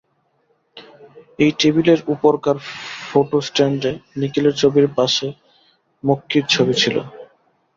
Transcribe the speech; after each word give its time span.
এই 1.39 1.51
টেবিলের 1.59 1.99
উপরকার 2.13 2.55
ফোটো-স্ট্যাণ্ডে 3.09 3.91
নিখিলের 4.19 4.55
ছবির 4.61 4.87
পাশে 4.97 5.27
মক্ষীর 6.03 6.45
ছবি 6.49 6.73
ছিল। 6.81 6.95